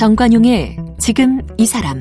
[0.00, 2.00] 정관용의 지금 이 사람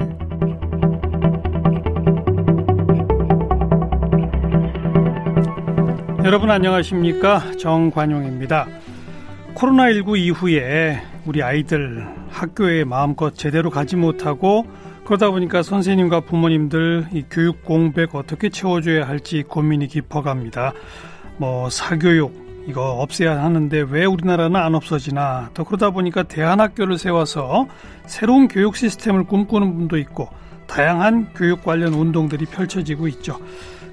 [6.23, 8.67] 여러분 안녕하십니까 정관용입니다.
[9.55, 14.65] 코로나19 이후에 우리 아이들 학교에 마음껏 제대로 가지 못하고
[15.09, 20.73] 그러다 보니까 선생님과 부모님들 이 교육 공백 어떻게 채워줘야 할지 고민이 깊어갑니다.
[21.37, 27.65] 뭐 사교육 이거 없애야 하는데 왜 우리나라는 안 없어지나 또 그러다 보니까 대안학교를 세워서
[28.05, 30.29] 새로운 교육 시스템을 꿈꾸는 분도 있고
[30.67, 33.39] 다양한 교육 관련 운동들이 펼쳐지고 있죠.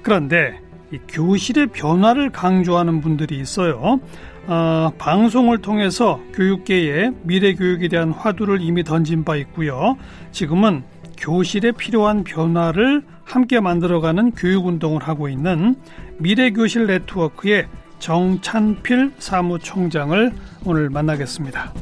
[0.03, 0.61] 그런데
[0.93, 3.99] 이 교실의 변화를 강조하는 분들이 있어요.
[4.45, 9.97] 어, 방송을 통해서 교육계에 미래 교육에 대한 화두를 이미 던진 바 있고요.
[10.31, 10.83] 지금은
[11.17, 15.75] 교실에 필요한 변화를 함께 만들어가는 교육 운동을 하고 있는
[16.19, 17.67] 미래교실 네트워크의
[17.99, 20.31] 정찬필 사무총장을
[20.65, 21.73] 오늘 만나겠습니다.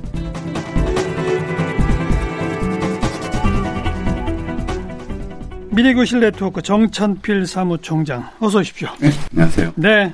[5.71, 8.87] 미래교실 네트워크 정찬필 사무총장 어서 오십시오.
[8.99, 9.73] 네, 안녕하세요.
[9.75, 10.13] 네.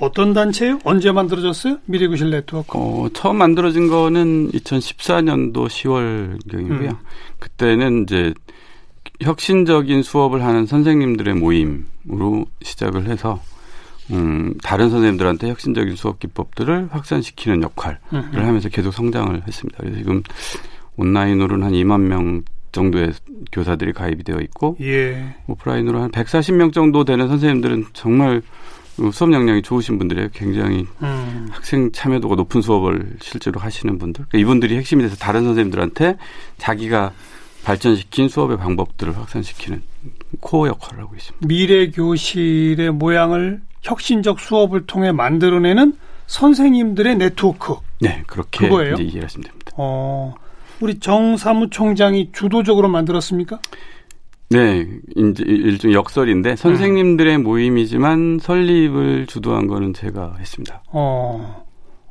[0.00, 0.78] 어떤 단체요?
[0.84, 1.78] 언제 만들어졌어요?
[1.86, 2.78] 미래교실 네트워크.
[2.78, 6.90] 어, 처음 만들어진 거는 2014년도 10월경이고요.
[6.90, 6.96] 음.
[7.38, 8.32] 그때는 이제
[9.20, 13.40] 혁신적인 수업을 하는 선생님들의 모임으로 시작을 해서
[14.10, 18.36] 음, 다른 선생님들한테 혁신적인 수업 기법들을 확산시키는 역할을 음흠.
[18.36, 19.78] 하면서 계속 성장을 했습니다.
[19.80, 20.22] 그래서 지금
[20.96, 23.12] 온라인으로는 한 2만 명 정도의
[23.52, 25.36] 교사들이 가입이 되어 있고 예.
[25.46, 28.42] 오프라인으로 한 140명 정도 되는 선생님들은 정말
[29.12, 30.28] 수업 역량이 좋으신 분들이에요.
[30.32, 31.48] 굉장히 음.
[31.50, 34.26] 학생 참여도가 높은 수업을 실제로 하시는 분들.
[34.28, 36.16] 그러니까 이분들이 핵심이 돼서 다른 선생님들한테
[36.56, 37.12] 자기가
[37.68, 39.82] 발전시킨 수업의 방법들을 확산시키는
[40.40, 41.46] 코어 역할을 하고 있습니다.
[41.46, 45.92] 미래 교실의 모양을 혁신적 수업을 통해 만들어내는
[46.26, 47.74] 선생님들의 네트워크.
[48.00, 48.94] 네, 그렇게 그거예요?
[48.94, 49.72] 이제 이해하시면 됩니다.
[49.76, 50.34] 어,
[50.80, 53.58] 우리 정 사무총장이 주도적으로 만들었습니까?
[54.48, 57.42] 네, 이제 일종 역설인데 선생님들의 음.
[57.42, 60.82] 모임이지만 설립을 주도한 거는 제가 했습니다.
[60.86, 61.66] 어,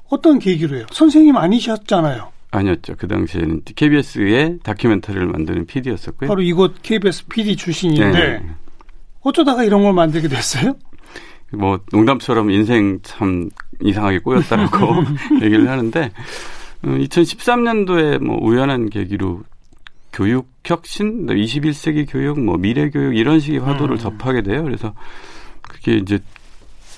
[0.10, 0.86] 어떤 계기로요?
[0.92, 2.37] 선생님 아니셨잖아요.
[2.52, 2.96] 아니었죠.
[2.98, 6.30] 그 당시에는 KBS의 다큐멘터리를 만드는 PD였었고요.
[6.30, 8.44] 바로 이곳 KBS PD 출신인데 네.
[9.22, 10.76] 어쩌다가 이런 걸 만들게 됐어요?
[11.54, 13.50] 뭐 농담처럼 인생 참
[13.82, 14.78] 이상하게 꼬였다라고
[15.44, 16.12] 얘기를 하는데
[16.84, 19.44] 2013년도에 어, 뭐 우연한 계기로
[20.14, 23.98] 교육 혁신, 21세기 교육, 뭐 미래 교육 이런 식의 화두를 음.
[23.98, 24.64] 접하게 돼요.
[24.64, 24.94] 그래서
[25.62, 26.20] 그게 이제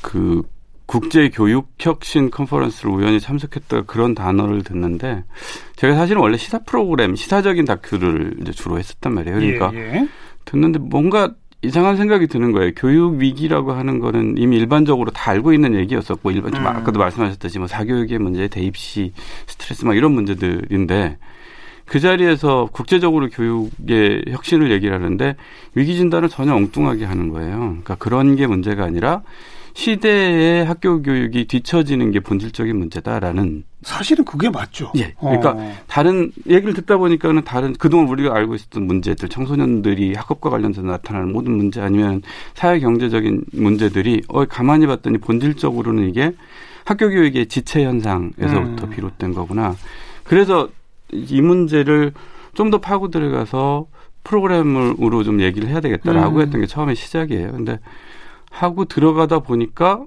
[0.02, 0.44] 그
[0.90, 5.24] 국제 교육 혁신 컨퍼런스를 우연히 참석했다 그런 단어를 듣는데
[5.76, 9.38] 제가 사실은 원래 시사 프로그램, 시사적인 다큐를 이제 주로 했었단 말이에요.
[9.38, 10.08] 그러니까 예, 예.
[10.46, 12.72] 듣는데 뭔가 이상한 생각이 드는 거예요.
[12.76, 16.68] 교육 위기라고 하는 거는 이미 일반적으로 다 알고 있는 얘기였었고 일반 좀 음.
[16.68, 19.14] 아까도 말씀하셨듯이 뭐 사교육의 문제, 대입시
[19.46, 21.20] 스트레스 막 이런 문제들인데
[21.86, 25.36] 그 자리에서 국제적으로 교육의 혁신을 얘기를 하는데
[25.76, 27.58] 위기 진단을 전혀 엉뚱하게 하는 거예요.
[27.60, 29.22] 그러니까 그런 게 문제가 아니라
[29.74, 34.92] 시대의 학교 교육이 뒤처지는 게 본질적인 문제다라는 사실은 그게 맞죠.
[34.98, 35.14] 예.
[35.20, 35.74] 그러니까 어.
[35.88, 41.54] 다른 얘기를 듣다 보니까는 다른 그동안 우리가 알고 있었던 문제들, 청소년들이 학업과 관련해서 나타나는 모든
[41.54, 42.22] 문제 아니면
[42.56, 46.34] 사회 경제적인 문제들이 어 가만히 봤더니 본질적으로는 이게
[46.84, 48.90] 학교 교육의 지체 현상에서부터 음.
[48.90, 49.76] 비롯된 거구나.
[50.24, 50.70] 그래서
[51.12, 52.14] 이 문제를
[52.54, 53.88] 좀 더 파고 들어가서
[54.24, 56.42] 프로그램으로 좀 얘기를 해야 되겠다라고 음.
[56.42, 57.52] 했던 게 처음에 시작이에요.
[57.52, 57.80] 근데
[58.50, 60.04] 하고 들어가다 보니까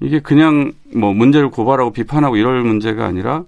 [0.00, 3.44] 이게 그냥 뭐 문제를 고발하고 비판하고 이럴 문제가 아니라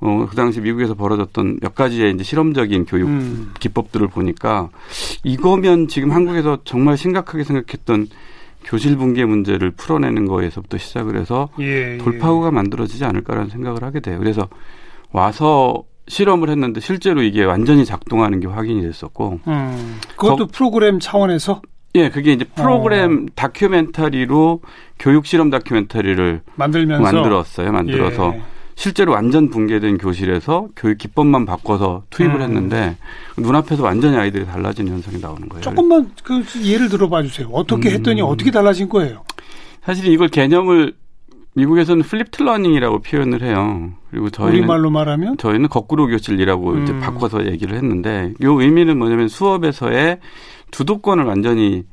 [0.00, 3.52] 어, 그 당시 미국에서 벌어졌던 몇 가지의 이제 실험적인 교육 음.
[3.58, 4.70] 기법들을 보니까
[5.24, 8.08] 이거면 지금 한국에서 정말 심각하게 생각했던
[8.64, 11.98] 교실 붕괴 문제를 풀어내는 거에서부터 시작을 해서 예, 예.
[11.98, 14.18] 돌파구가 만들어지지 않을까라는 생각을 하게 돼요.
[14.18, 14.48] 그래서
[15.10, 19.40] 와서 실험을 했는데 실제로 이게 완전히 작동하는 게 확인이 됐었고.
[19.46, 20.00] 음.
[20.16, 21.62] 그것도 거, 프로그램 차원에서?
[21.94, 23.32] 예, 그게 이제 프로그램 어.
[23.34, 24.60] 다큐멘터리로
[24.98, 27.72] 교육 실험 다큐멘터리를 만들면서 만들었어요.
[27.72, 28.42] 만들어서 예.
[28.74, 32.42] 실제로 완전 붕괴된 교실에서 교육 기법만 바꿔서 투입을 음.
[32.42, 32.96] 했는데
[33.36, 35.62] 눈앞에서 완전히 아이들이 달라지는 현상이 나오는 거예요.
[35.62, 37.48] 조금만 그 예를 들어봐 주세요.
[37.50, 37.94] 어떻게 음.
[37.94, 38.26] 했더니 음.
[38.26, 39.24] 어떻게 달라진 거예요?
[39.82, 40.92] 사실 이걸 개념을
[41.54, 43.90] 미국에서는 flipped learning이라고 표현을 해요.
[44.10, 46.82] 그리고 저희는 우리말로 말하면 저희는 거꾸로 교실이라고 음.
[46.84, 50.20] 이제 바꿔서 얘기를 했는데 요 의미는 뭐냐면 수업에서의
[50.70, 51.84] 주도권을 완전히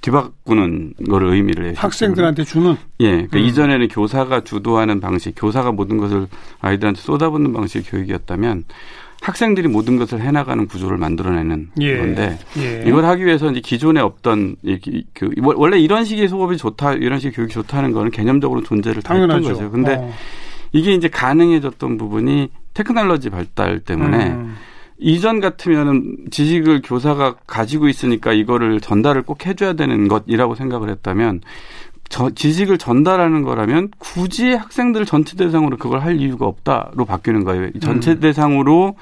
[0.00, 1.74] 뒤바꾸는 거를 의미를 해요.
[1.76, 2.76] 학생들한테 주는?
[3.00, 3.10] 예.
[3.10, 3.42] 그러니까 음.
[3.44, 6.26] 이전에는 교사가 주도하는 방식, 교사가 모든 것을
[6.60, 8.64] 아이들한테 쏟아붓는 방식의 교육이었다면
[9.22, 11.96] 학생들이 모든 것을 해나가는 구조를 만들어내는 예.
[11.96, 12.84] 건데 예.
[12.86, 17.32] 이걸 하기 위해서 이제 기존에 없던 이, 그 원래 이런 식의 수업이 좋다 이런 식의
[17.32, 19.48] 교육이 좋다는 거는 개념적으로 존재를 당연하죠.
[19.48, 19.70] 거죠.
[19.70, 20.12] 근데 어.
[20.72, 24.56] 이게 이제 가능해졌던 부분이 테크놀로지 발달 때문에 음.
[24.98, 31.40] 이전 같으면은 지식을 교사가 가지고 있으니까 이거를 전달을 꼭 해줘야 되는 것이라고 생각을 했다면
[32.08, 37.70] 저 지식을 전달하는 거라면 굳이 학생들 전체 대상으로 그걸 할 이유가 없다로 바뀌는 거예요.
[37.74, 38.20] 이 전체 음.
[38.20, 38.96] 대상으로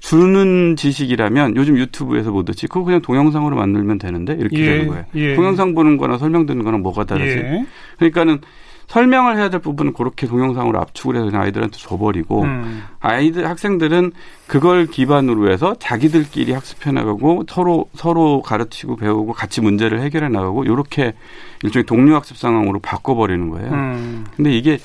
[0.00, 5.04] 주는 지식이라면 요즘 유튜브에서 보듯이 그거 그냥 동영상으로 만들면 되는데 이렇게 예, 되는 거예요.
[5.14, 5.34] 예.
[5.34, 7.36] 동영상 보는 거나 설명 듣는 거랑 뭐가 다르지?
[7.36, 7.66] 예.
[7.98, 8.40] 그러니까는
[8.88, 12.84] 설명을 해야 될 부분은 그렇게 동영상으로 압축을 해서 그냥 아이들한테 줘버리고 음.
[13.00, 14.12] 아이들 학생들은
[14.46, 21.14] 그걸 기반으로 해서 자기들끼리 학습해 나가고 서로 서로 가르치고 배우고 같이 문제를 해결해 나가고 이렇게
[21.62, 23.72] 일종의 동료 학습 상황으로 바꿔버리는 거예요.
[23.72, 24.26] 음.
[24.36, 24.78] 근데 이게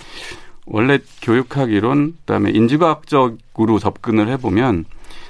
[0.65, 4.85] 원래 교육학 이론 그다음에 인지과학적으로 접근을 해보면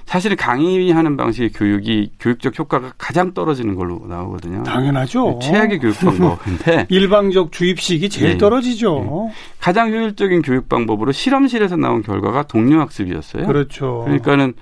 [0.06, 4.64] 사실은 강의하는 방식의 교육이 교육적 효과가 가장 떨어지는 걸로 나오거든요.
[4.64, 5.40] 당연하죠.
[5.42, 8.38] 최악의 교육 방법인데 일방적 주입식이 제일 예.
[8.38, 9.32] 떨어지죠.
[9.60, 13.46] 가장 효율적인 교육 방법으로 실험실에서 나온 결과가 동료 학습이었어요.
[13.46, 14.02] 그렇죠.
[14.06, 14.54] 그러니까는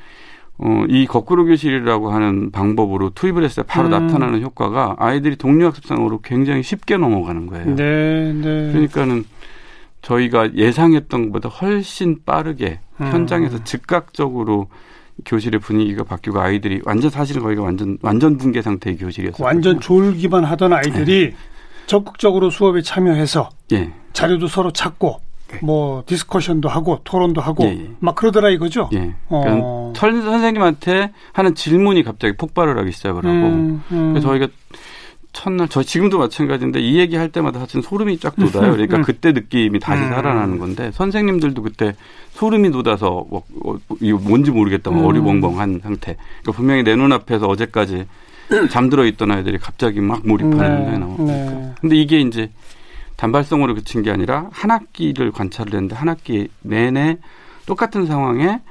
[0.61, 3.91] 어, 이 거꾸로 교실이라고 하는 방법으로 투입을 했을 때 바로 음.
[3.91, 7.75] 나타나는 효과가 아이들이 동료 학습상으로 굉장히 쉽게 넘어가는 거예요.
[7.75, 8.71] 네, 네.
[8.71, 9.23] 그러니까는
[10.01, 13.07] 저희가 예상했던 것보다 훨씬 빠르게 음.
[13.07, 14.67] 현장에서 즉각적으로
[15.25, 19.45] 교실의 분위기가 바뀌고 아이들이 완전 사실은 거기가 완전 완전 붕괴 상태의 교실이었어요.
[19.45, 20.75] 완전 졸기만 하던 네.
[20.77, 21.33] 아이들이
[21.87, 23.91] 적극적으로 수업에 참여해서 예.
[24.13, 25.19] 자료도 서로 찾고
[25.51, 25.59] 네.
[25.63, 27.89] 뭐 디스커션도 하고 토론도 하고 예, 예.
[27.99, 28.89] 막 그러더라 이거죠.
[28.93, 29.15] 예.
[29.29, 29.91] 어.
[29.95, 34.13] 그러니까 선- 선생님한테 하는 질문이 갑자기 폭발을 하기 시작을 하고 음, 음.
[34.13, 34.47] 그래서 저희가
[35.31, 38.71] 첫날 저 지금도 마찬가지인데 이 얘기 할 때마다 사실 소름이 쫙 돋아요.
[38.71, 39.01] 그러니까 음.
[39.03, 40.09] 그때 느낌이 다시 음.
[40.09, 41.95] 살아나는 건데 선생님들도 그때
[42.31, 45.07] 소름이 돋아서 뭐, 어, 이거 뭔지 모르겠다 뭐 음.
[45.07, 46.15] 어리벙벙한 상태.
[46.41, 48.05] 그러니까 분명히 내 눈앞에서 어제까지
[48.71, 51.25] 잠들어 있던 아이들이 갑자기 막 몰입하는 현상이 나오고.
[51.25, 51.73] 네.
[51.79, 52.49] 근데 이게 이제
[53.17, 57.17] 단발성으로 그친 게 아니라 한 학기를 관찰을 했는데 한 학기 내내
[57.65, 58.61] 똑같은 상황에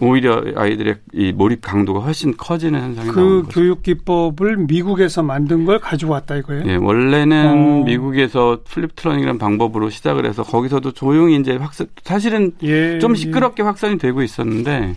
[0.00, 3.60] 오히려 아이들의 이 몰입 강도가 훨씬 커지는 현상이 나오는 그 거죠.
[3.60, 6.64] 교육 기법을 미국에서 만든 걸 가지고 왔다 이거예요.
[6.66, 7.84] 예, 원래는 어.
[7.84, 13.16] 미국에서 flipped learning이라는 방법으로 시작을 해서 거기서도 조용히 이제 확산 사실은 예, 좀 예.
[13.16, 14.96] 시끄럽게 확산이 되고 있었는데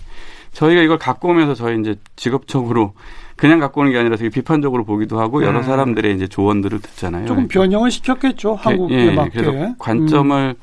[0.52, 2.94] 저희가 이걸 갖고 오면서 저희 이제 직업적으로
[3.36, 5.64] 그냥 갖고 오는 게 아니라 되게 비판적으로 보기도 하고 여러 음.
[5.64, 7.26] 사람들의 이제 조언들을 듣잖아요.
[7.26, 9.30] 조금 변형을 시켰겠죠 한국에 예, 맞게.
[9.42, 10.56] 그래서 관점을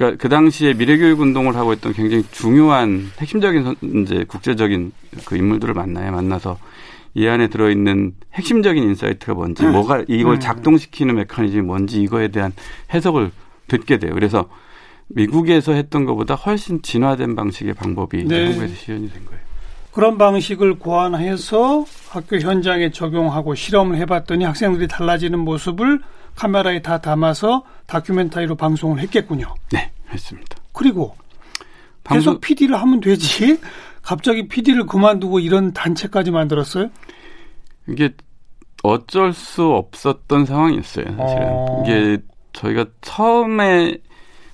[0.00, 4.92] 그러니까 그 당시에 미래교육 운동을 하고 있던 굉장히 중요한 핵심적인 선- 이제 국제적인
[5.26, 6.10] 그 인물들을 만나요.
[6.10, 6.58] 만나서
[7.12, 10.40] 이 안에 들어있는 핵심적인 insight가 뭔지, 뭐가 이걸 음.
[10.40, 12.52] 작동시키는 메커니즘이 뭔지 이거에 대한
[12.94, 13.30] 해석을
[13.68, 14.12] 듣게 돼요.
[14.14, 14.48] 그래서
[15.08, 18.46] 미국에서 했던 것보다 훨씬 진화된 방식의 방법이 네.
[18.46, 19.40] 한국에서 시연이 된 거예요.
[19.92, 26.00] 그런 방식을 고안해서 학교 현장에 적용하고 실험을 해봤더니 학생들이 달라지는 모습을
[26.36, 29.54] 카메라에 다 담아서 다큐멘터리로 방송을 했겠군요.
[29.72, 30.56] 네, 했습니다.
[30.72, 31.16] 그리고
[32.04, 33.58] 방송 계속 PD를 하면 되지.
[34.02, 36.88] 갑자기 PD를 그만두고 이런 단체까지 만들었어요?
[37.88, 38.10] 이게
[38.82, 41.04] 어쩔 수 없었던 상황이었어요.
[41.04, 41.84] 사실은 어.
[41.84, 42.18] 이게
[42.52, 43.98] 저희가 처음에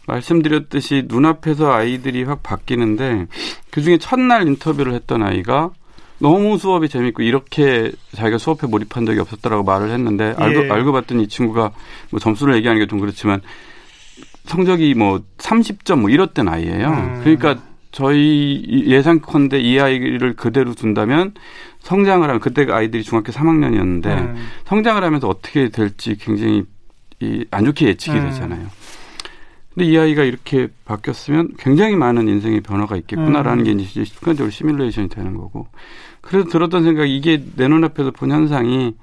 [0.06, 3.26] 말씀드렸듯이 눈앞에서 아이들이 확 바뀌는데
[3.70, 5.70] 그 중에 첫날 인터뷰를 했던 아이가
[6.18, 10.70] 너무 수업이 재밌고 이렇게 자기가 수업에 몰입한 적이 없었다라고 말을 했는데 알고 예.
[10.70, 11.72] 알고 봤더니 이 친구가
[12.10, 13.40] 뭐 점수를 얘기하는 게 좀 그렇지만
[14.44, 16.88] 성적이 뭐 30점 뭐 이렇던 아이예요.
[16.88, 17.20] 음.
[17.22, 17.58] 그러니까
[17.90, 21.34] 저희 예상컨대 이 아이를 그대로 둔다면
[21.80, 24.46] 성장을 하면 그때 아이들이 중학교 3학년이었는데 음.
[24.66, 26.64] 성장을 하면서 어떻게 될지 굉장히
[27.20, 28.26] 이 안 좋게 예측이 음.
[28.30, 28.66] 되잖아요.
[29.76, 33.76] 근데 이 아이가 이렇게 바뀌었으면 굉장히 많은 인생의 변화가 있겠구나라는 음.
[33.76, 35.66] 게 이제 순간적으로 시뮬레이션이 되는 거고.
[36.22, 38.94] 그래서 들었던 생각이 이게 내 눈앞에서 본 현상이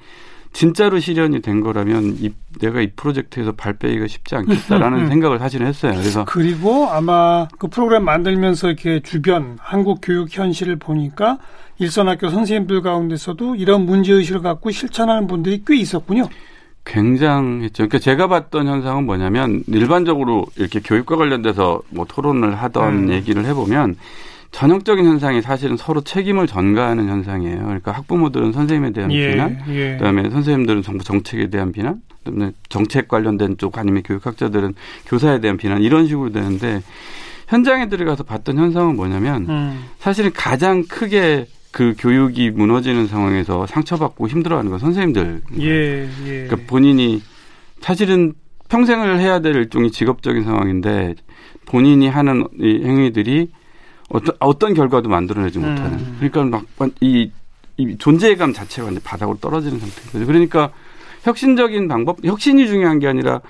[0.51, 5.93] 진짜로 실현이 된 거라면 이, 내가 이 프로젝트에서 발 빼기가 쉽지 않겠다라는 생각을 사실은 했어요.
[5.93, 11.37] 그래서 그리고 아마 그 프로그램 만들면서 이렇게 주변 한국 교육 현실을 보니까
[11.77, 16.27] 일선 학교 선생님들 가운데서도 이런 문제 의식을 갖고 실천하는 분들이 꽤 있었군요.
[16.85, 17.87] 굉장했죠.
[17.87, 23.09] 그러니까 제가 봤던 현상은 뭐냐면 일반적으로 이렇게 교육과 관련돼서 뭐 토론을 하던 음.
[23.11, 23.95] 얘기를 해보면
[24.51, 27.63] 전형적인 현상이 사실은 서로 책임을 전가하는 현상이에요.
[27.63, 29.97] 그러니까 학부모들은 선생님에 대한 비난, 예.
[29.97, 34.75] 그다음에 선생님들은 정부 정책에 대한 비난, 그다음에 정책 관련된 쪽 아니면 교육학자들은
[35.07, 36.83] 교사에 대한 비난 이런 식으로 되는데
[37.47, 39.85] 현장에 들어가서 봤던 현상은 뭐냐면 음.
[39.97, 45.41] 사실은 가장 크게 그 교육이 무너지는 상황에서 상처받고 힘들어하는 건 선생님들.
[45.59, 46.45] 예, 예.
[46.45, 47.21] 그러니까 본인이
[47.81, 48.33] 사실은
[48.69, 51.15] 평생을 해야 될 일종의 직업적인 상황인데
[51.65, 53.49] 본인이 하는 이 행위들이
[54.09, 55.93] 어떤 어떤 결과도 만들어내지 못하는.
[55.97, 56.17] 음.
[56.19, 57.31] 그러니까 막이
[57.77, 60.27] 이 존재감 자체가 바닥으로 떨어지는 상태인 거죠.
[60.27, 60.69] 그러니까
[61.23, 63.41] 혁신적인 방법, 혁신이 중요한 게 아니라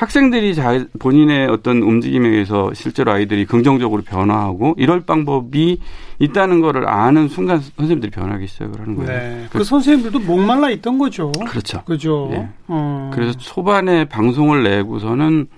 [0.00, 5.78] 학생들이 자, 본인의 어떤 움직임에 의해서 실제로 아이들이 긍정적으로 변화하고 이럴 방법이
[6.18, 9.10] 있다는 거를 아는 순간 선생님들이 변하기 시작을 하는 거예요.
[9.10, 9.46] 네.
[9.50, 11.30] 그, 그 선생님들도 목말라 있던 거죠.
[11.46, 11.82] 그렇죠.
[11.84, 12.30] 그죠.
[12.32, 12.48] 예.
[12.68, 13.10] 어.
[13.12, 15.48] 그래서 초반에 방송을 내고서는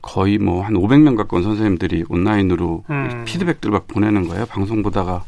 [0.00, 3.24] 거의 뭐 한 500명 가까운 선생님들이 온라인으로 음.
[3.26, 4.46] 피드백들 막 보내는 거예요.
[4.46, 5.24] 방송 보다가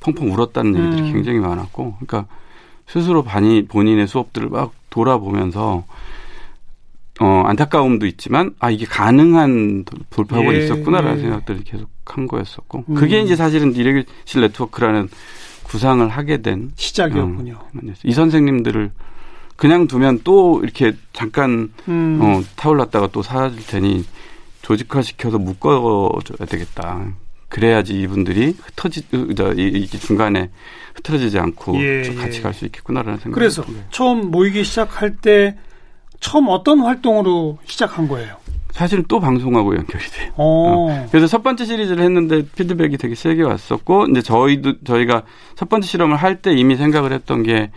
[0.00, 1.12] 펑펑 울었다는 얘기들이 음.
[1.12, 2.24] 굉장히 많았고, 그러니까
[2.86, 5.84] 스스로 반이 본인의 수업들을 막 돌아보면서
[7.20, 11.22] 어 안타까움도 있지만 아 이게 가능한 돌파구가 예, 있었구나라는 예.
[11.22, 12.94] 생각들을 계속 한 거였었고, 음.
[12.94, 15.08] 그게 이제 사실은 디렉실 네트워크라는
[15.62, 17.58] 구상을 하게 된 시작이었군요.
[17.74, 18.90] 음, 이 선생님들을
[19.56, 22.18] 그냥 두면 또 이렇게 잠깐 음.
[22.20, 24.04] 어, 타올랐다가 또 사라질 테니
[24.62, 27.12] 조직화 시켜서 묶어줘야 되겠다.
[27.48, 30.50] 그래야지 이분들이 흩어지, 이, 이 중간에
[30.96, 32.42] 흩어지지 않고 예, 쭉 같이 예.
[32.42, 33.34] 갈수 있겠구나라는 생각.
[33.36, 35.56] 그래서 처음 모이기 시작할 때
[36.24, 38.36] 처음 어떤 활동으로 시작한 거예요?
[38.72, 40.32] 사실은 또 방송하고 연결이 돼요.
[40.36, 41.06] 어.
[41.10, 45.22] 그래서 첫 번째 시리즈를 했는데 피드백이 되게 세게 왔었고, 이제 저희도, 저희가
[45.54, 47.70] 첫 번째 실험을 할 때 이미 생각을 했던 게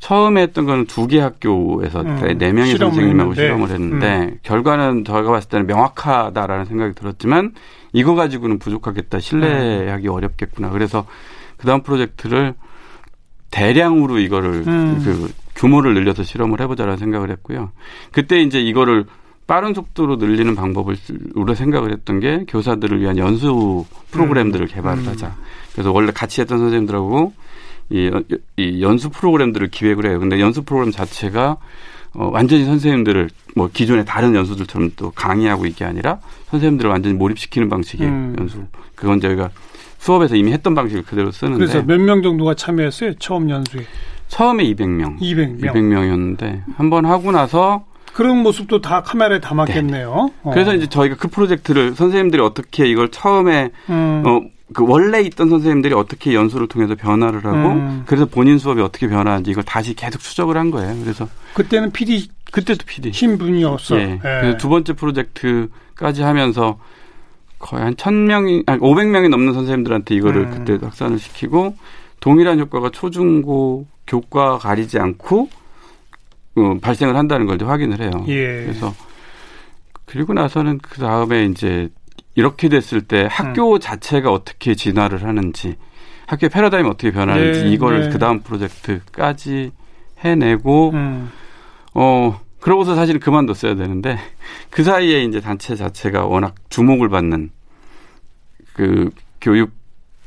[0.00, 3.34] 처음에 했던 거는 두 개 학교에서 음, 네 명의 실험을 선생님하고 음.
[3.34, 7.52] 실험을 했는데 결과는 저희가 봤을 때는 명확하다라는 생각이 들었지만
[7.92, 11.04] 이거 가지고는 부족하겠다 신뢰하기 어렵겠구나 그래서
[11.58, 12.54] 그 다음 프로젝트를
[13.52, 15.02] 대량으로 이거를 음.
[15.04, 17.70] 그 규모를 늘려서 실험을 해보자라는 생각을 했고요
[18.10, 19.04] 그때 이제 이거를
[19.46, 20.96] 빠른 속도로 늘리는 방법을
[21.34, 25.08] 우리가 생각을 했던 게 교사들을 위한 연수 프로그램들을 개발을 음.
[25.08, 25.36] 하자
[25.72, 27.32] 그래서 원래 같이 했던 선생님들하고
[27.90, 28.10] 이,
[28.56, 30.18] 이 연수 프로그램들을 기획을 해요.
[30.18, 31.58] 근데 연수 프로그램 자체가
[32.14, 36.18] 어, 완전히 선생님들을 뭐 기존의 다른 연수들처럼 또 강의하고 이게 아니라
[36.50, 38.36] 선생님들을 완전히 몰입시키는 방식의 음.
[38.38, 38.64] 연수.
[38.94, 39.50] 그건 저희가
[39.98, 43.14] 수업에서 이미 했던 방식을 그대로 쓰는데 그래서 몇 명 정도가 참여했어요?
[43.18, 43.84] 처음 연수에.
[44.32, 45.60] 처음에 200명, 200명.
[45.60, 47.84] 200명이었는데 한 번 하고 나서
[48.14, 50.30] 그런 모습도 다 카메라에 담았겠네요.
[50.42, 50.50] 어.
[50.52, 54.22] 그래서 이제 저희가 그 프로젝트를 선생님들이 어떻게 이걸 처음에 음.
[54.26, 54.40] 어,
[54.74, 58.02] 그 원래 있던 선생님들이 어떻게 연수를 통해서 변화를 하고 음.
[58.06, 60.94] 그래서 본인 수업이 어떻게 변화하는지 이걸 다시 계속 추적을 한 거예요.
[61.02, 63.12] 그래서 그때는 PD 그때도 PD.
[63.12, 63.98] 신분이었어.
[64.00, 64.18] 예.
[64.22, 66.78] 그래서 두 번째 프로젝트까지 하면서
[67.58, 70.50] 거의 한 1000명이, 아니 500명이 넘는 선생님들한테 이거를 음.
[70.50, 71.76] 그때 확산을 시키고
[72.22, 75.50] 동일한 효과가 초중고 교과 가리지 않고
[76.54, 78.10] 어, 발생을 한다는 걸 확인을 해요.
[78.28, 78.62] 예.
[78.62, 78.94] 그래서
[80.06, 81.88] 그리고 나서는 그 다음에 이제
[82.36, 85.76] 이렇게 됐을 때 학교 자체가 어떻게 진화를 하는지
[86.26, 88.08] 학교의 패러다임이 어떻게 변하는지 네, 이거를 네.
[88.10, 89.72] 그 다음 프로젝트까지
[90.20, 91.32] 해내고 음.
[91.94, 94.16] 어, 그러고서 사실 그만뒀어야 되는데,
[94.70, 97.50] 그 사이에 이제 단체 자체가 워낙 주목을 받는
[98.74, 99.10] 그
[99.40, 99.72] 교육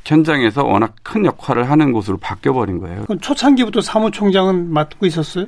[0.06, 3.04] 현장에서 워낙 큰 역할을 하는 곳으로 바뀌어버린 거예요.
[3.06, 5.46] 그럼 초창기부터 사무총장은 맡고 있었어요?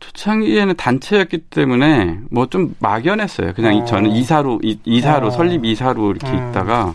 [0.00, 3.52] 초창기에는 단체였기 때문에 뭐 좀 막연했어요.
[3.54, 3.84] 그냥 이- 어.
[3.84, 5.30] 저는 이사로, 이, 이사로, 어.
[5.30, 6.50] 설립 이사로 이렇게 음.
[6.50, 6.94] 있다가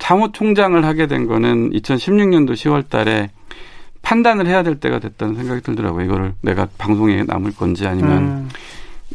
[0.00, 3.30] 사무총장을 하게 된 거는 2016년도 10월 달에
[4.02, 6.04] 판단을 해야 될 때가 됐다는 생각이 들더라고요.
[6.04, 8.48] 이거를 내가 방송에 남을 건지 아니면 음.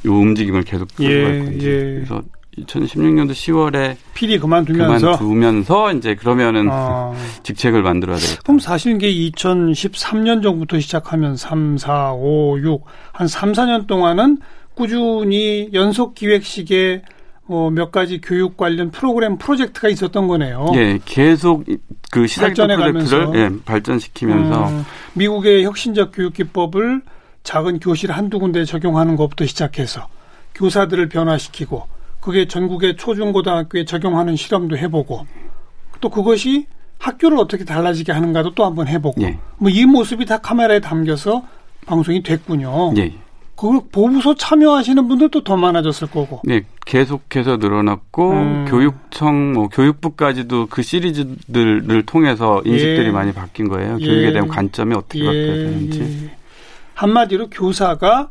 [0.05, 1.67] 요 움직임을 계속 끌고 예, 갈 건지.
[1.67, 1.79] 예.
[1.95, 2.21] 그래서
[2.57, 7.15] 2016년도 10월에 PD 그만두면서 그만두면서 이제 그러면은 어.
[7.43, 8.41] 직책을 만들어야 되겠다.
[8.43, 14.37] 그럼 사실 이게 2013년 정부터 시작하면 3, 4, 5, 6, 한 3, 4년 동안은
[14.75, 17.03] 꾸준히 연속 기획식에
[17.47, 20.67] 어, 몇 가지 교육 관련 프로그램 프로젝트가 있었던 거네요.
[20.75, 21.77] 예, 계속 이-
[22.09, 23.29] 그 발전해 프로젝트를.
[23.35, 27.01] 예, 발전시키면서 음, 미국의 혁신적 교육 기법을
[27.43, 30.07] 작은 교실 한두 군데 적용하는 것부터 시작해서
[30.55, 31.83] 교사들을 변화시키고
[32.23, 35.27] 그게 전국의 초중고등학교에 적용하는 실험도 해보고
[35.99, 39.37] 또 그것이 학교를 어떻게 달라지게 하는가도 또 한번 해보고 예.
[39.57, 41.43] 뭐이 모습이 다 카메라에 담겨서
[41.85, 42.93] 방송이 됐군요.
[42.95, 43.13] 예.
[43.57, 46.39] 그걸 보고서 참여하시는 분들도 더 많아졌을 거고.
[46.45, 48.65] 네, 계속해서 늘어났고 음.
[48.69, 53.11] 교육청 뭐 교육부까지도 그 시리즈들을 통해서 인식들이 예.
[53.11, 53.97] 많이 바뀐 거예요.
[53.99, 54.05] 예.
[54.05, 56.01] 교육에 대한 관점이 어떻게 바뀌어야 되는지.
[56.01, 56.37] 예.
[56.93, 58.29] 한마디로 교사가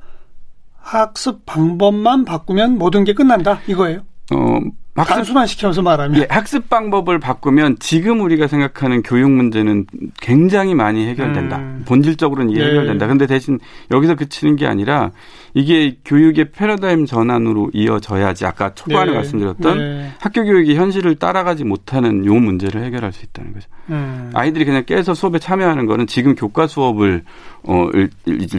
[0.83, 4.01] 학습 방법만 바꾸면 모든 게 끝난다 이거예요.
[4.33, 4.59] 어,
[4.95, 6.21] 학습 단순화 시켜서 말하면.
[6.21, 9.87] 예, 학습 방법을 바꾸면 지금 우리가 생각하는 교육 문제는
[10.21, 11.57] 굉장히 많이 해결된다.
[11.59, 11.83] 음.
[11.87, 12.67] 본질적으로는 이게 예.
[12.67, 13.07] 해결된다.
[13.07, 13.59] 근데 대신
[13.91, 15.11] 여기서 그치는 게 아니라
[15.55, 19.17] 이게 교육의 패러다임 전환으로 이어져야지 아까 초반에 네.
[19.17, 20.11] 말씀드렸던 네.
[20.19, 23.69] 학교 교육이 현실을 따라가지 못하는 요 문제를 해결할 수 있다는 거죠.
[23.91, 24.31] 음.
[24.35, 27.25] 아이들이 그냥 깨서 수업에 참여하는 거는 지금 교과 수업을
[27.65, 27.89] 어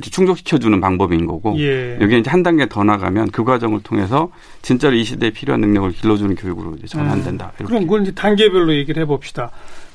[0.01, 1.97] 충족시켜 주는 방법인 거고 예.
[2.01, 6.17] 여기 이제 한 단계 더 나가면 그 과정을 통해서 진짜로 이 시대에 필요한 능력을 길러
[6.17, 7.51] 주는 받쳐주는 교육으로 이제 전환된다.
[7.59, 7.65] 음.
[7.65, 9.51] 그럼 그건 이제 단계별로 얘기를 해봅시다.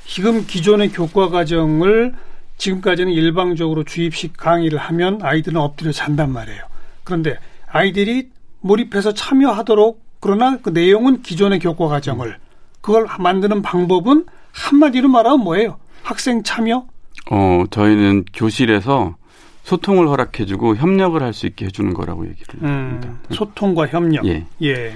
[0.06, 2.14] 지금 기존의 교과 과정을
[2.58, 6.60] 지금까지는 일방적으로 주입식 강의를 하면 아이들은 엎드려 잔단 말이에요.
[7.04, 8.30] 그런데 아이들이
[8.60, 12.36] 몰입해서 참여하도록 그러나 그 내용은 기존의 교과 과정을
[12.80, 15.78] 그걸 만드는 방법은 한마디로 말하면 뭐예요?
[16.02, 16.86] 학생 참여?
[17.30, 19.16] 어, 저희는 교실에서
[19.68, 23.14] 소통을 허락해주고 협력을 할 수 있게 해주는 거라고 얘기를 음, 합니다.
[23.30, 24.24] 소통과 협력.
[24.26, 24.46] 예.
[24.62, 24.92] 예.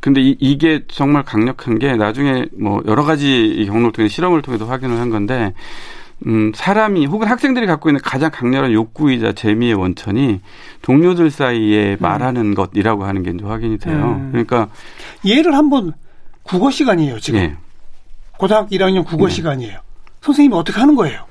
[0.00, 4.98] 근데 이, 게 정말 강력한 게 나중에 뭐 여러 가지 경로를 통해 실험을 통해서 확인을
[4.98, 5.52] 한 건데
[6.26, 10.40] 음, 사람이 혹은 학생들이 갖고 있는 가장 강렬한 욕구이자 재미의 원천이
[10.82, 11.96] 동료들 사이에 음.
[11.98, 14.20] 말하는 것이라고 하는 게 이제 확인이 돼요.
[14.20, 14.28] 음.
[14.30, 14.68] 그러니까
[15.24, 15.92] 예를 한번
[16.44, 17.40] 국어 시간이에요, 지금.
[17.40, 17.56] 예.
[18.38, 19.34] 고등학교 1학년 국어 네.
[19.34, 19.80] 시간이에요.
[20.20, 21.24] 선생님이 어떻게 하는 거예요?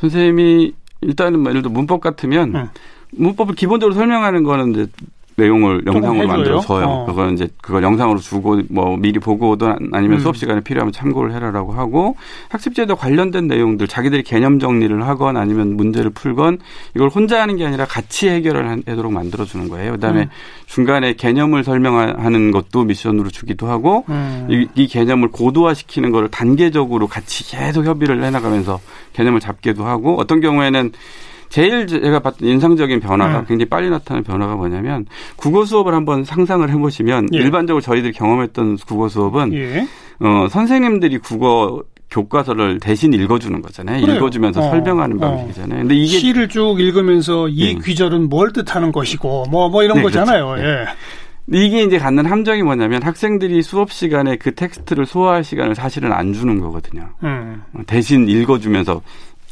[0.00, 0.72] 선생님이
[1.02, 2.68] 일단은 뭐 예를 들어 문법 같으면 응.
[3.12, 4.86] 문법을 기본적으로 설명하는 거는 이제
[5.36, 6.84] 내용을 영상으로 만들어서요.
[6.86, 7.06] 어.
[7.06, 10.20] 그건 이제 그걸 영상으로 주고 뭐 미리 보고 오든 아니면 음.
[10.20, 12.16] 수업 시간에 필요하면 참고를 해라라고 하고
[12.48, 16.58] 학습제도 관련된 내용들 자기들이 개념 정리를 하건 아니면 문제를 풀건
[16.94, 19.92] 이걸 혼자 하는 게 아니라 같이 해결을 하도록 만들어 주는 거예요.
[19.92, 20.28] 그다음에 음.
[20.66, 24.46] 중간에 개념을 설명하는 것도 미션으로 주기도 하고 음.
[24.50, 28.80] 이, 이, 개념을 고도화시키는 거를 단계적으로 같이 계속 협의를 해 나가면서
[29.12, 30.92] 개념을 잡기도 하고 어떤 경우에는
[31.52, 33.44] 제일 제가 봤던 인상적인 변화가 음.
[33.46, 35.04] 굉장히 빨리 나타나는 변화가 뭐냐면
[35.36, 37.38] 국어 수업을 한번 상상을 해보시면 예.
[37.38, 39.86] 일반적으로 저희들이 경험했던 국어 수업은 예.
[40.20, 44.00] 어, 선생님들이 국어 교과서를 대신 읽어주는 거잖아요.
[44.00, 44.16] 그래요.
[44.16, 44.70] 읽어주면서 어.
[44.70, 45.28] 설명하는 어.
[45.28, 45.80] 방식이잖아요.
[45.80, 47.74] 근데 이게 시를 쭉 읽으면서 이 예.
[47.74, 50.46] 귀절은 뭘 뜻하는 것이고 뭐뭐 뭐 이런 네, 거잖아요.
[50.46, 50.66] 그렇죠.
[50.66, 50.86] 예.
[51.52, 56.60] 이게 이제 갖는 함정이 뭐냐면 학생들이 수업 시간에 그 텍스트를 소화할 시간을 사실은 안 주는
[56.60, 57.10] 거거든요.
[57.24, 57.62] 음.
[57.86, 59.02] 대신 읽어주면서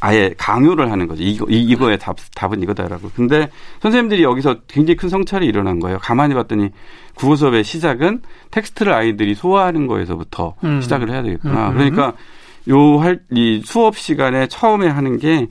[0.01, 1.23] 아예 강요를 하는 거죠.
[1.23, 3.11] 이거, 이, 거의 답, 답은 이거다라고.
[3.15, 3.49] 근데
[3.81, 5.99] 선생님들이 여기서 굉장히 큰 성찰이 일어난 거예요.
[5.99, 6.69] 가만히 봤더니
[7.13, 10.81] 국어 수업의 시작은 텍스트를 아이들이 소화하는 거에서부터 음.
[10.81, 11.69] 시작을 해야 되겠구나.
[11.69, 11.73] 음.
[11.75, 12.13] 그러니까
[12.69, 15.47] 요 할, 이 수업 시간에 처음에 하는 게,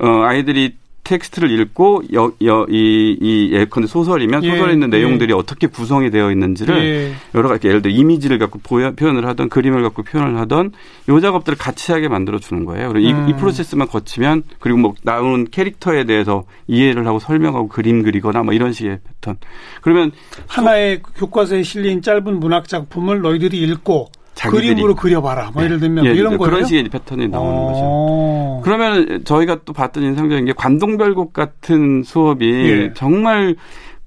[0.00, 5.36] 어, 아이들이 텍스트를 읽고 여, 여, 이, 이 예컨대 소설이면 예, 소설에 있는 내용들이 예.
[5.36, 7.12] 어떻게 구성이 되어 있는지를 예.
[7.34, 10.72] 여러 가지 예를 들어 이미지를 갖고 보여, 표현을 하던 그림을 갖고 표현을 하던
[11.08, 12.92] 요 작업들을 같이 하게 만들어 주는 거예요.
[12.92, 13.28] 그리고 음.
[13.28, 18.54] 이, 이, 프로세스만 거치면 그리고 뭐 나오는 캐릭터에 대해서 이해를 하고 설명하고 그림 그리거나 뭐
[18.54, 19.36] 이런 식의 패턴.
[19.80, 20.12] 그러면
[20.46, 25.50] 하나의 교과서에 실린 짧은 문학 작품을 너희들이 읽고 그림으로 그려봐라.
[25.52, 25.66] 뭐 네.
[25.66, 26.50] 예를 들면 뭐 예, 이런 거예요.
[26.50, 27.66] 그런 식의 패턴이 나오는 어.
[27.66, 28.62] 거죠.
[28.64, 32.92] 그러면 저희가 또 봤던 인상적인 게 관동별곡 같은 수업이 예.
[32.94, 33.56] 정말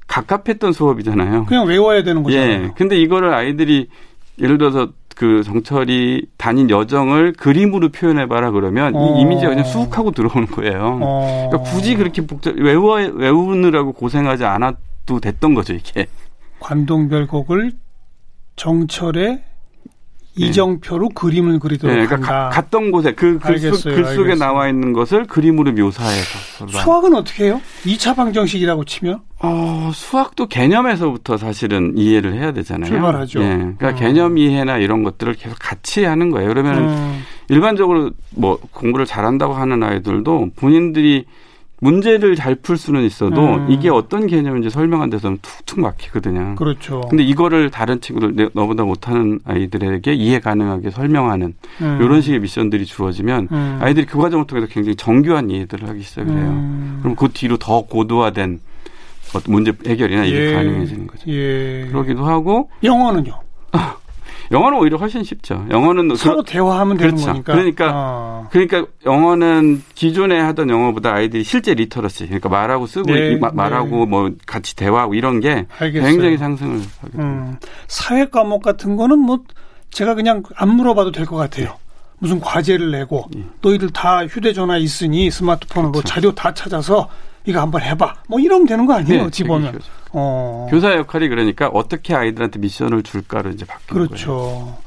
[0.08, 1.46] 갑갑했던 수업이잖아요.
[1.46, 2.64] 그냥 외워야 되는 거잖아요.
[2.64, 2.72] 예.
[2.76, 3.90] 근데 이거를 아이들이
[4.42, 9.16] 예를 들어서 그 정철이 다닌 여정을 그림으로 표현해봐라 그러면 어.
[9.18, 11.00] 이 이미지가 그냥 수욱하고 들어오는 거예요.
[11.02, 11.48] 어.
[11.50, 16.08] 그러니까 굳이 그렇게 복잡 외워 외우느라고 고생하지 않아도 됐던 거죠 이게.
[16.60, 17.72] 관동별곡을
[18.56, 19.44] 정철의 네.
[20.36, 22.50] 이정표로 그림을 그리도록 네, 그러니까 한다.
[22.54, 26.68] 갔던 곳에 그 글, 글 속에 나와 있는 것을 그림으로 묘사해서.
[26.68, 27.62] 수학은 어떻게 해요?
[27.86, 29.22] 2차 방정식이라고 치면?
[29.40, 32.90] 어, 수학도 개념에서부터 사실은 이해를 해야 되잖아요.
[32.90, 33.42] 출발하죠.
[33.42, 33.96] 예, 그러니까 어.
[33.96, 36.50] 개념 이해나 이런 것들을 계속 같이 하는 거예요.
[36.50, 37.22] 그러면 음.
[37.50, 41.26] 일반적으로 뭐 공부를 잘한다고 하는 아이들도 본인들이
[41.86, 43.68] 문제를 잘 풀 수는 있어도 음.
[43.70, 46.56] 이게 어떤 개념인지 설명한 데서는 툭툭 막히거든요.
[46.56, 47.02] 그렇죠.
[47.10, 52.00] 근데 이거를 다른 친구들 너보다 못하는 아이들에게 이해 가능하게 설명하는 음.
[52.02, 53.78] 이런 식의 미션들이 주어지면 음.
[53.82, 56.48] 아이들이 그 과정을 통해서 굉장히 정교한 이해들을 하기 시작을 해요.
[56.48, 57.00] 음.
[57.04, 58.62] 그럼 그 뒤로 더 고도화된
[59.48, 60.54] 문제 해결이나 이게 예.
[60.54, 61.30] 가능해지는 거죠.
[61.30, 61.88] 예.
[61.92, 63.40] 그러기도 하고 영어는요.
[64.52, 65.66] 영어는 오히려 훨씬 쉽죠.
[65.70, 67.32] 영어는 서로 그, 대화하면 되는 그렇죠.
[67.32, 67.54] 거니까.
[67.54, 68.48] 그러니까 어.
[68.52, 74.06] 그러니까 영어는 기존에 하던 영어보다 아이들이 실제 literacy, 그러니까 말하고 쓰고 네, 마, 말하고 네.
[74.06, 76.10] 뭐 같이 대화하고 이런 게 알겠어요.
[76.12, 77.24] 굉장히 상승을 하게 됩니다.
[77.24, 77.58] 음.
[77.88, 79.40] 사회 과목 같은 거는 뭐
[79.92, 81.78] 제가 그냥 안 물어봐도 될 것 같아요.
[82.20, 83.44] 무슨 과제를 내고 예.
[83.62, 86.08] 너희들 다 휴대전화 있으니 스마트폰으로 그렇죠.
[86.08, 87.10] 자료 다 찾아서
[87.46, 88.16] 이거 한번 해봐.
[88.28, 89.24] 뭐 이러면 되는 거 아니에요?
[89.26, 89.80] 네, 집어면.
[90.12, 90.68] 어.
[90.70, 94.32] 교사 역할이 그러니까 어떻게 아이들한테 미션을 줄까를 이제 바뀌는 그렇죠.
[94.32, 94.78] 거예요.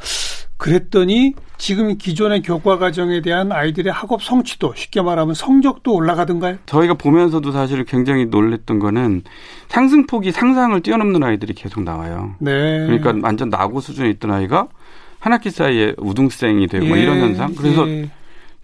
[0.56, 6.56] 그랬더니 지금 기존의 교과 과정에 대한 아이들의 학업 성취도 쉽게 말하면 성적도 올라가던가요?
[6.66, 9.22] 저희가 보면서도 사실 굉장히 놀랬던 거는
[9.68, 12.34] 상승폭이 상상을 뛰어넘는 아이들이 계속 나와요.
[12.40, 12.52] 네.
[12.86, 14.66] 그러니까 완전 나고 수준에 있던 아이가
[15.20, 17.54] 한 학기 사이에 우등생이 되고 뭐 예, 이런 현상.
[17.54, 18.08] 그래서 예.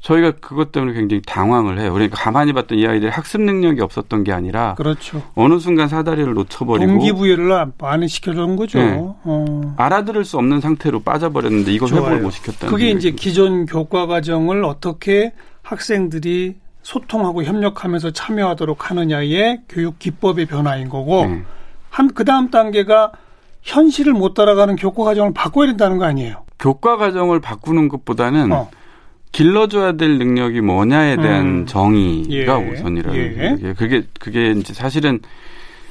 [0.05, 1.93] 저희가 그것 때문에 굉장히 당황을 해요.
[1.95, 5.23] 그러니까 가만히 봤던 이 아이들이 학습 능력이 없었던 게 아니라 그렇죠.
[5.35, 8.79] 어느 순간 사다리를 놓쳐버리고 동기부여를 많이 시켜주는 거죠.
[8.79, 8.99] 네.
[8.99, 9.75] 어.
[9.79, 12.05] 알아들을 수 없는 상태로 빠져버렸는데 이걸 좋아요.
[12.05, 19.99] 회복을 못 시켰다는 그게 이제 기존 교과 과정을 어떻게 학생들이 소통하고 협력하면서 참여하도록 하느냐의 교육
[19.99, 21.43] 기법의 변화인 거고 네.
[21.89, 23.13] 한그 다음 단계가
[23.63, 26.45] 현실을 못 따라가는 교과 과정을 바꿔야 된다는 거 아니에요?
[26.59, 28.69] 교과 과정을 바꾸는 것보다는 어.
[29.35, 31.67] 길러줘야 될 능력이 뭐냐에 대한 음.
[31.67, 32.71] 정의가 예.
[32.71, 33.57] 우선이라는 예.
[33.61, 35.19] 게 그게 그게 이제 사실은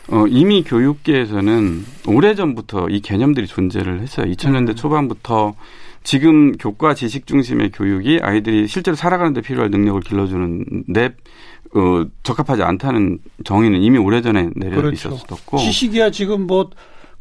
[0.08, 4.32] 어, 이미 교육계에서는 오래 전부터 이 개념들이 존재를 했어요.
[4.32, 4.76] 2000년대 음.
[4.76, 5.56] 초반부터
[6.04, 11.16] 지금 교과 지식 중심의 교육이 아이들이 실제로 살아가는 데 필요할 능력을 길러주는데
[11.76, 15.10] 어, 적합하지 않다는 정의는 이미 오래전에 내려 그렇죠.
[15.10, 16.70] 있었었고 지식이야 지금 뭐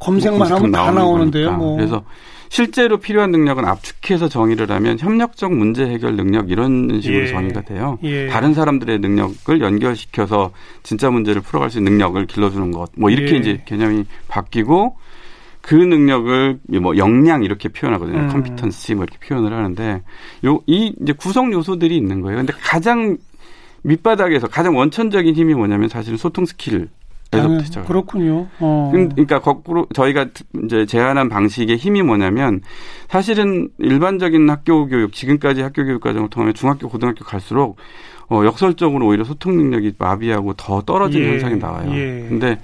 [0.02, 1.52] 검색만 뭐 하면 다 나오는데요.
[1.52, 1.76] 뭐.
[1.76, 2.02] 그래서
[2.48, 7.26] 실제로 필요한 능력은 압축해서 정의를 하면 협력적 문제 해결 능력 이런 식으로 예.
[7.28, 7.98] 정의가 돼요.
[8.02, 8.26] 예.
[8.26, 12.90] 다른 사람들의 능력을 연결시켜서 진짜 문제를 풀어갈 수 있는 능력을 길러주는 것.
[12.96, 13.38] 뭐 이렇게 예.
[13.38, 14.96] 이제 개념이 바뀌고
[15.62, 18.18] 그 능력을 뭐 역량 이렇게 표현하거든요.
[18.18, 18.28] 음.
[18.28, 20.02] 컴피턴시 뭐 이렇게 표현을 하는데
[20.44, 22.38] 요 이 이제 구성 요소들이 있는 거예요.
[22.38, 23.16] 근데 가장
[23.82, 26.88] 밑바닥에서 가장 원천적인 힘이 뭐냐면 사실은 소통 스킬
[27.32, 28.48] 네, 그렇군요.
[28.60, 28.90] 어.
[28.92, 30.26] 그러니까 거꾸로 저희가
[30.64, 32.60] 이제 제안한 방식의 힘이 뭐냐면
[33.08, 37.76] 사실은 일반적인 학교 교육 지금까지 학교 교육 과정을 통해 중학교 고등학교 갈수록
[38.28, 41.32] 어, 역설적으로 오히려 소통 능력이 마비하고 더 떨어지는 예.
[41.32, 41.90] 현상이 나와요.
[41.94, 42.26] 예.
[42.28, 42.58] 근데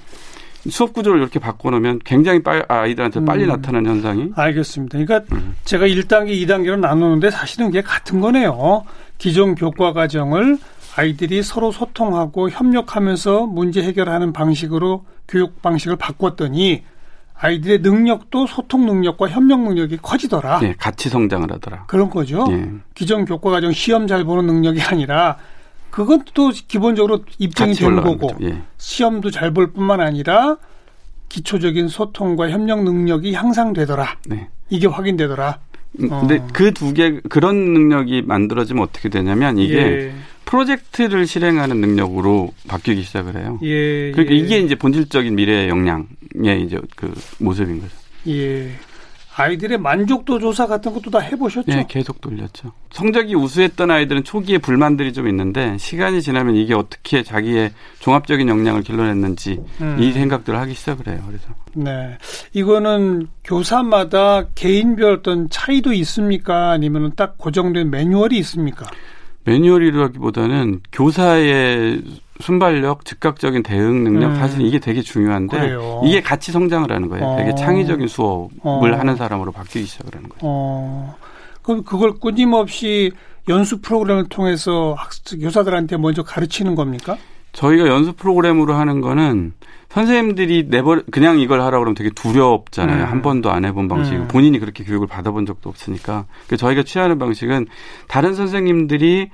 [0.69, 3.49] 수업 구조를 이렇게 바꿔놓으면 굉장히 빨리 아이들한테 빨리 음.
[3.49, 4.31] 나타나는 현상이.
[4.35, 4.99] 알겠습니다.
[4.99, 5.55] 그러니까 음.
[5.65, 8.85] 제가 1단계, 2단계로 나누는데 사실은 그게 같은 거네요.
[9.17, 10.59] 기존 교과 과정을
[10.99, 16.83] 아이들이 서로 소통하고 협력하면서 문제 해결하는 방식으로 교육 방식을 바꿨더니
[17.35, 20.59] 아이들의 능력도 소통 능력과 협력 능력이 커지더라.
[20.59, 21.85] 네, 같이 성장을 하더라.
[21.87, 22.49] 그런 거죠.
[22.49, 22.69] 네.
[22.95, 25.37] 기존 교과 과정 시험 잘 보는 능력이 아니라
[25.91, 28.63] 그것도 기본적으로 입증이 된 거고 예.
[28.79, 30.57] 시험도 잘 볼 뿐만 아니라
[31.29, 34.17] 기초적인 소통과 협력 능력이 향상되더라.
[34.27, 34.49] 네.
[34.69, 35.61] 이게 확인되더라.
[36.01, 36.47] 음, 근데 어.
[36.53, 40.13] 그두 개 그런 능력이 만들어지면 어떻게 되냐면 이게 예.
[40.49, 43.59] 프로젝트를 실행하는 능력으로 바뀌기 시작을 해요.
[43.63, 44.39] 예, 그러니까 예.
[44.39, 47.95] 이게 이제 본질적인 미래의 역량의 이제 그 모습인 거죠.
[48.29, 48.71] 예.
[49.37, 51.71] 아이들의 만족도 조사 같은 것도 다 해보셨죠?
[51.71, 52.73] 네, 계속 돌렸죠.
[52.91, 59.61] 성적이 우수했던 아이들은 초기에 불만들이 좀 있는데 시간이 지나면 이게 어떻게 자기의 종합적인 역량을 길러냈는지
[59.81, 59.97] 음.
[60.01, 61.23] 이 생각들을 하기 시작을 해요.
[61.29, 62.19] 그래서 네,
[62.53, 66.71] 이거는 교사마다 개인별 어떤 차이도 있습니까?
[66.71, 68.87] 아니면 딱 고정된 매뉴얼이 있습니까?
[69.49, 72.03] 매뉴얼이라기보다는 교사의
[72.41, 74.37] 순발력, 즉각적인 대응 능력, 음.
[74.37, 76.03] 사실 이게 되게 중요한데 그래요.
[76.05, 77.25] 이게 같이 성장을 하는 거예요.
[77.25, 77.37] 어.
[77.37, 78.97] 되게 창의적인 수업을 어.
[78.97, 80.41] 하는 사람으로 바뀌기 시작을 하는 거죠.
[80.43, 81.17] 어.
[81.63, 83.11] 그럼 그걸 끊임없이
[83.49, 87.17] 연수 프로그램을 통해서 학습 교사들한테 먼저 가르치는 겁니까?
[87.59, 89.53] 저희가 연수 프로그램으로 하는 거는
[89.89, 93.05] 선생님들이 내버 그냥 이걸 하라고 그러면 되게 두렵잖아요.
[93.05, 93.11] 음.
[93.11, 94.13] 한 번도 안 해본 방식.
[94.13, 94.29] 음.
[94.29, 96.27] 본인이 그렇게 교육을 받아본 적도 없으니까.
[96.47, 97.67] 그 저희가 취하는 방식은
[98.07, 99.31] 다른 선생님들이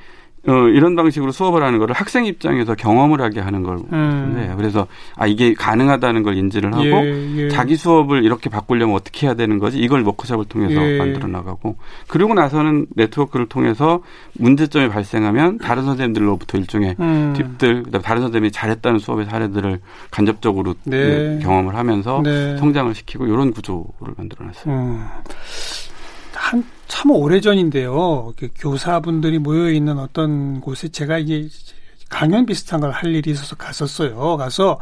[0.46, 4.34] 어, 이런 방식으로 수업을 하는 거를 학생 입장에서 경험을 하게 하는 걸 음.
[4.36, 4.52] 네.
[4.56, 7.48] 그래서 아 이게 가능하다는 걸 인지를 하고 예, 예.
[7.48, 10.98] 자기 수업을 이렇게 바꾸려면 어떻게 해야 되는 거지 이걸 워크숍을 통해서 예.
[10.98, 11.76] 만들어 나가고
[12.08, 14.00] 그리고 나서는 네트워크를 통해서
[14.34, 17.32] 문제점이 발생하면 다른 선생님들로부터 일종의 음.
[17.34, 19.80] 팁들 그다음에 다른 선생님이 잘했다는 수업의 사례들을
[20.10, 21.38] 간접적으로 네.
[21.42, 22.56] 경험을 하면서 네.
[22.58, 24.74] 성장을 시키고 이런 구조를 만들어 놨어요.
[24.74, 25.04] 음.
[26.50, 28.32] 한 참 오래전인데요.
[28.56, 31.48] 교사분들이 모여 있는 어떤 곳에 제가 이제
[32.08, 34.36] 강연 비슷한 걸 할 일이 있어서 갔었어요.
[34.36, 34.78] 가서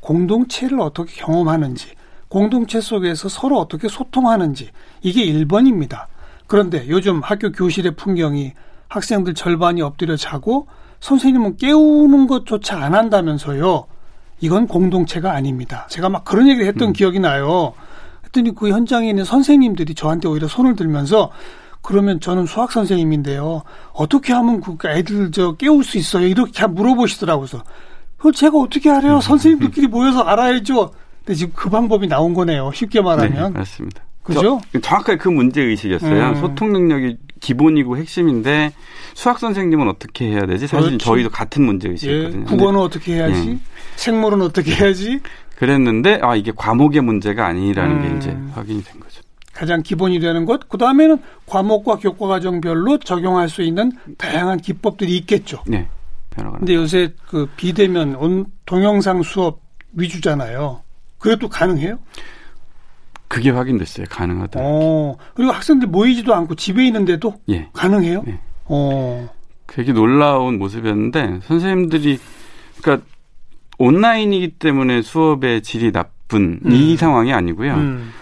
[0.00, 1.88] 공동체를 어떻게 경험하는지,
[2.28, 4.70] 공동체 속에서 서로 어떻게 소통하는지
[5.02, 6.06] 이게 1번입니다.
[6.46, 8.52] 그런데 요즘 학교 교실의 풍경이
[8.88, 10.68] 학생들 절반이 엎드려 자고
[11.00, 13.86] 선생님은 깨우는 것조차 안 한다면서요.
[14.40, 15.86] 이건 공동체가 아닙니다.
[15.90, 16.92] 제가 막 그런 얘기를 했던 음.
[16.92, 17.74] 기억이 나요.
[18.30, 21.30] 그랬더니 그 현장에 있는 선생님들이 저한테 오히려 손을 들면서
[21.82, 23.62] 그러면 저는 수학 선생님인데요.
[23.92, 26.26] 어떻게 하면 그 애들 저 깨울 수 있어요?
[26.26, 27.46] 이렇게 물어보시더라고요.
[28.16, 29.16] 그 제가 어떻게 알아요?
[29.16, 29.20] 음.
[29.20, 30.92] 선생님들끼리 모여서 알아야죠.
[31.24, 32.70] 근데 지금 그 방법이 나온 거네요.
[32.74, 33.52] 쉽게 말하면.
[33.52, 34.02] 네, 맞습니다.
[34.22, 34.60] 그죠?
[34.80, 36.28] 정확하게 그 문제 의식이었어요.
[36.30, 36.34] 음.
[36.40, 38.72] 소통 능력이 기본이고 핵심인데
[39.14, 40.66] 수학 선생님은 어떻게 해야 되지?
[40.66, 41.04] 사실 그렇지.
[41.04, 42.40] 저희도 같은 문제 의식이거든요.
[42.42, 43.50] 예, 국어는 어떻게 해야지?
[43.52, 43.58] 예.
[43.96, 45.20] 생물은 어떻게 해야지?
[45.60, 48.02] 그랬는데 아 이게 과목의 문제가 아니라는 음.
[48.02, 49.20] 게 이제 확인이 된 거죠.
[49.52, 50.66] 가장 기본이 되는 것.
[50.70, 55.62] 그 다음에는 과목과 교과 과정별로 적용할 수 있는 다양한 기법들이 있겠죠.
[55.66, 55.86] 네.
[56.34, 59.60] 근데 요새 그 비대면 온 동영상 수업
[59.92, 60.80] 위주잖아요.
[61.18, 61.98] 그래도 가능해요?
[63.28, 64.06] 그게 확인됐어요.
[64.08, 64.60] 가능하다.
[64.62, 67.68] 어, 그리고 학생들 모이지도 않고 집에 있는데도 예.
[67.74, 68.24] 가능해요?
[68.28, 68.40] 예.
[68.64, 69.28] 어.
[69.66, 72.18] 되게 놀라운 모습이었는데 선생님들이
[72.80, 73.06] 그러니까
[73.80, 76.70] 온라인이기 때문에 수업의 질이 나쁜 음.
[76.70, 77.74] 이 상황이 아니고요.
[77.74, 78.12] 음.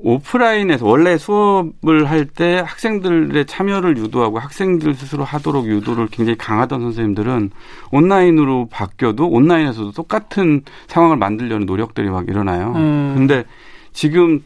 [0.00, 7.50] 오프라인에서 원래 수업을 할 때 학생들의 참여를 유도하고 학생들 스스로 하도록 유도를 굉장히 강하던 선생님들은
[7.90, 12.72] 온라인으로 바뀌어도 온라인에서도 똑같은 상황을 만들려는 노력들이 막 일어나요.
[12.76, 13.14] 음.
[13.16, 13.44] 근데
[13.92, 14.42] 지금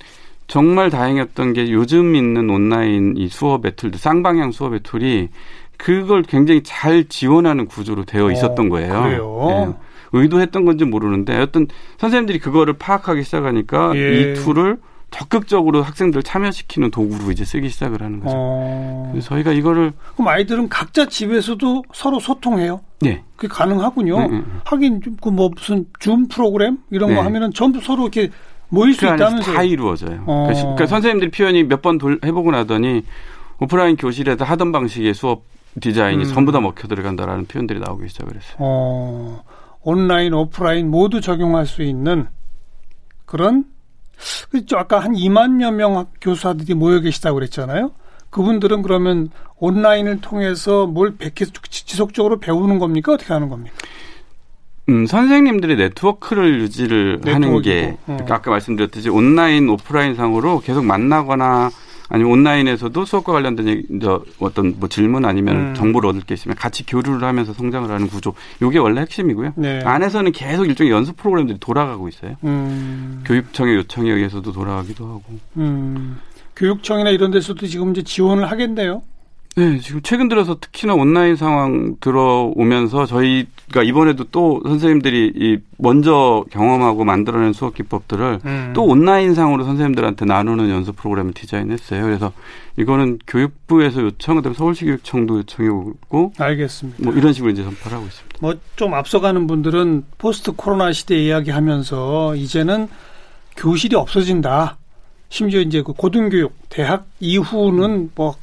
[0.47, 5.29] 정말 다행이었던 게 요즘 있는 온라인 이 수업의 tool, 쌍방향 수업의 tool이
[5.77, 8.95] 그걸 굉장히 잘 지원하는 구조로 되어 있었던 거예요.
[8.95, 9.75] 어, 그래요?
[9.79, 9.92] 예.
[10.13, 11.67] 의도했던 건지 모르는데 어떤
[11.99, 14.33] 선생님들이 그거를 파악하기 시작하니까 예.
[14.33, 14.79] 이 tool을
[15.11, 18.35] 적극적으로 학생들 참여시키는 도구로 이제 쓰기 시작을 하는 거죠.
[18.35, 19.09] 어.
[19.13, 22.81] 그래서 저희가 이거를 그럼 아이들은 각자 집에서도 서로 소통해요?
[23.01, 23.23] 네.
[23.37, 24.19] 그게 가능하군요.
[24.21, 24.43] 네, 네.
[24.65, 27.17] 하긴 그 뭐 무슨 줌 프로그램 이런 네.
[27.17, 28.31] 거 하면은 전부 서로 이렇게
[28.71, 29.55] 모일 수그 안에서 있다면서요.
[29.55, 30.25] 다 이루어져요.
[30.27, 30.45] 어.
[30.47, 33.03] 그러니까, 그러니까 선생님들이 표현이 몇 번 해보고 나더니
[33.61, 35.43] 오프라인 교실에서 하던 방식의 수업
[35.79, 36.29] 디자인이 음.
[36.33, 38.57] 전부 다 먹혀 들어간다라는 표현들이 나오기 시작을 했어요.
[38.61, 39.43] 어,
[39.83, 42.27] 온라인, 오프라인 모두 적용할 수 있는
[43.25, 43.65] 그런
[44.51, 47.93] 그죠 아까 한 2만여 명 교사들이 모여 계시다고 그랬잖아요.
[48.31, 51.17] 그분들은 그러면 온라인을 통해서 뭘
[51.69, 53.13] 지속적으로 배우는 겁니까?
[53.13, 53.77] 어떻게 하는 겁니까?
[54.89, 57.63] 음, 선생님들이 네트워크를 유지를 하는 네트워크고.
[57.63, 58.17] 게 어.
[58.29, 61.71] 아까 말씀드렸듯이 온라인, 오프라인 상으로 계속 만나거나
[62.13, 65.75] 아니면 온라인에서도 수업과 관련된 얘기, 저 어떤 뭐 질문 아니면 음.
[65.75, 68.35] 정보를 얻을 게 있으면 같이 교류를 하면서 성장을 하는 구조.
[68.61, 69.55] 요게 원래 핵심이고요.
[69.57, 69.81] 네.
[69.83, 72.37] 안에서는 계속 일종의 연습 프로그램들이 돌아가고 있어요.
[72.45, 75.23] 음, 교육청의 요청에 의해서도 돌아가기도 하고.
[75.57, 76.19] 음,
[76.55, 79.03] 교육청이나 이런 데서도 지금 이제 지원을 하겠네요.
[79.55, 87.05] 네, 지금 최근 들어서 특히나 온라인 상황 들어오면서 저희가 이번에도 또 선생님들이 이 먼저 경험하고
[87.05, 88.73] 만들어낸 수업 기법들을 음.
[88.75, 92.03] 또 온라인 상으로 선생님들한테 나누는 연습 프로그램을 디자인했어요.
[92.03, 92.33] 그래서
[92.79, 97.05] 이거는 교육부에서 요청, 그다음에 서울시 교육청도 요청이 오고 알겠습니다.
[97.05, 98.39] 뭐 이런 식으로 이제 전파를 하고 있습니다.
[98.41, 102.89] 뭐 좀 앞서가는 분들은 포스트 코로나 시대 이야기하면서 이제는
[103.59, 104.79] 교실이 없어진다.
[105.29, 108.35] 심지어 이제 그 고등교육, 대학 이후는 뭐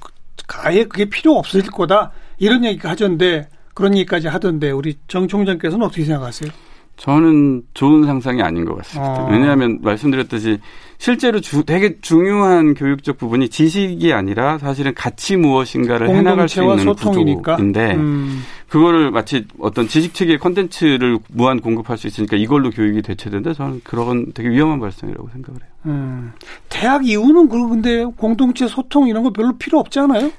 [0.51, 2.11] 아예 그게 필요 없을 거다.
[2.37, 6.51] 이런 얘기가 하던데 그런 얘기까지 하던데 우리 정 총장께서는 어떻게 생각하세요?
[6.99, 9.23] 저는 좋은 상상이 아닌 것 같습니다.
[9.23, 9.29] 어.
[9.31, 10.59] 왜냐하면 말씀드렸듯이
[10.97, 17.55] 실제로 주, 되게 중요한 교육적 부분이 지식이 아니라 사실은 가치 무엇인가를 해나갈 수 있는 소통이니까.
[17.55, 23.53] 구조인데 음, 그거를 마치 어떤 지식 체계 컨텐츠를 무한 공급할 수 있으니까 이걸로 교육이 대체된다.
[23.53, 25.69] 저는 그런 되게 위험한 발상이라고 생각을 해요.
[25.85, 26.33] 음.
[26.67, 30.31] 대학 이후는 그 근데 공동체 소통 이런 거 별로 필요 없지 않아요?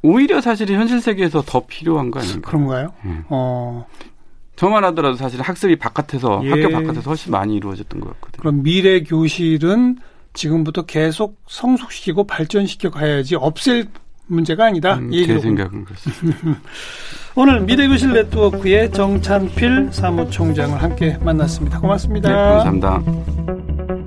[0.00, 2.48] 오히려 사실은 현실 세계에서 더 필요한 거 아닌가.
[2.48, 2.92] 그런가요?
[3.04, 3.24] 음.
[3.28, 3.84] 어,
[4.58, 6.50] 저만 하더라도 사실 학습이 바깥에서 예.
[6.50, 8.40] 학교 바깥에서 훨씬 많이 이루어졌던 것 같거든요.
[8.40, 9.98] 그럼 미래 교실은
[10.34, 13.86] 지금부터 계속 성숙시키고 발전시켜 가야지 없앨
[14.26, 14.96] 문제가 아니다.
[14.96, 15.38] 음, 이 제.
[15.38, 16.38] 생각은 그렇습니다.
[17.34, 21.80] 오늘 미래교실 네트워크의 정찬필 사무총장을 함께 만났습니다.
[21.80, 22.28] 고맙습니다.
[22.28, 23.97] 네, 감사합니다.